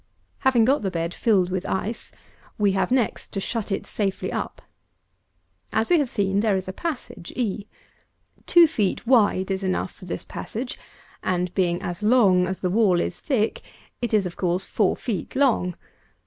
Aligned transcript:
249. 0.41 0.49
Having 0.49 0.65
got 0.65 0.81
the 0.81 0.89
bed 0.99 1.13
filled 1.13 1.51
with 1.51 1.63
ice, 1.69 2.11
we 2.57 2.71
have 2.71 2.89
next 2.89 3.31
to 3.31 3.39
shut 3.39 3.71
it 3.71 3.85
safely 3.85 4.31
up. 4.31 4.63
As 5.71 5.91
we 5.91 5.99
have 5.99 6.09
seen, 6.09 6.39
there 6.39 6.57
is 6.57 6.67
a 6.67 6.73
passage 6.73 7.31
(e). 7.35 7.67
Two 8.47 8.65
feet 8.65 9.05
wide 9.05 9.51
is 9.51 9.61
enough 9.61 9.91
for 9.93 10.05
this 10.05 10.25
passage; 10.25 10.79
and, 11.21 11.53
being 11.53 11.79
as 11.83 12.01
long 12.01 12.47
as 12.47 12.61
the 12.61 12.71
wall 12.71 12.99
is 12.99 13.19
thick, 13.19 13.61
it 14.01 14.11
is 14.11 14.25
of 14.25 14.37
course, 14.37 14.65
four 14.65 14.95
feet 14.95 15.35
long. 15.35 15.75